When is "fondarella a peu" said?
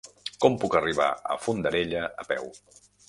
1.43-2.51